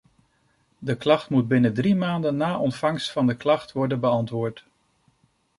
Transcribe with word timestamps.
De 0.79 0.95
klacht 0.97 1.29
moet 1.29 1.47
binnen 1.47 1.73
drie 1.73 1.95
maanden 1.95 2.35
na 2.35 2.57
ontvangst 2.59 3.11
van 3.11 3.27
de 3.27 3.35
klacht 3.35 3.71
worden 3.71 3.99
beantwoord. 3.99 4.65